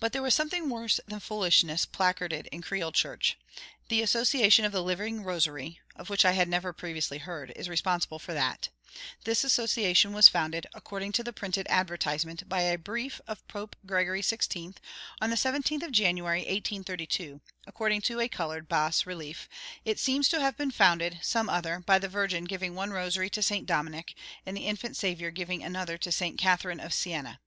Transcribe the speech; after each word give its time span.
But 0.00 0.12
there 0.12 0.20
was 0.20 0.34
something 0.34 0.68
worse 0.68 0.98
than 1.06 1.20
foolishness 1.20 1.86
placarded 1.86 2.48
in 2.50 2.60
Creil 2.60 2.90
Church. 2.90 3.38
The 3.86 4.02
Association 4.02 4.64
of 4.64 4.72
the 4.72 4.82
Living 4.82 5.22
Rosary 5.22 5.78
(of 5.94 6.10
which 6.10 6.24
I 6.24 6.32
had 6.32 6.48
never 6.48 6.72
previously 6.72 7.18
heard) 7.18 7.52
is 7.54 7.68
responsible 7.68 8.18
for 8.18 8.34
that. 8.34 8.70
This 9.22 9.44
Association 9.44 10.12
was 10.12 10.26
founded, 10.26 10.66
according 10.74 11.12
to 11.12 11.22
the 11.22 11.32
printed 11.32 11.68
advertisement, 11.70 12.48
by 12.48 12.62
a 12.62 12.76
brief 12.76 13.20
of 13.28 13.46
Pope 13.46 13.76
Gregory 13.86 14.22
Sixteenth, 14.22 14.80
on 15.20 15.30
the 15.30 15.36
17th 15.36 15.84
of 15.84 15.92
January 15.92 16.40
1832: 16.40 17.40
according 17.68 18.00
to 18.00 18.18
a 18.18 18.26
coloured 18.26 18.66
bas 18.68 19.06
relief, 19.06 19.48
it 19.84 20.00
seems 20.00 20.28
to 20.30 20.40
have 20.40 20.56
been 20.56 20.72
founded, 20.72 21.20
sometime 21.22 21.54
other, 21.56 21.78
by 21.78 22.00
the 22.00 22.08
Virgin 22.08 22.42
giving 22.42 22.74
one 22.74 22.90
rosary 22.90 23.30
to 23.30 23.40
Saint 23.40 23.66
Dominic, 23.66 24.16
and 24.44 24.56
the 24.56 24.66
Infant 24.66 24.96
Saviour 24.96 25.30
giving 25.30 25.62
another 25.62 25.96
to 25.96 26.10
Saint 26.10 26.38
Catharine 26.40 26.80
of 26.80 26.92
Siena. 26.92 27.38